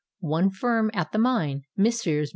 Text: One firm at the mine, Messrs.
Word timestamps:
One 0.25 0.49
firm 0.49 0.89
at 0.95 1.11
the 1.11 1.19
mine, 1.19 1.65
Messrs. 1.77 2.29